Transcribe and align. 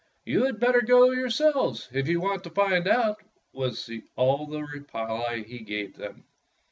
"You 0.25 0.45
had 0.45 0.59
better 0.59 0.81
go 0.81 1.11
yourselves, 1.11 1.87
if 1.91 2.07
you 2.07 2.19
want 2.19 2.43
to 2.45 2.49
find 2.49 2.87
out," 2.87 3.21
was 3.53 3.87
all 4.15 4.47
the 4.47 4.63
reply 4.63 5.43
he 5.47 5.59
gave 5.59 5.95
them. 5.95 6.23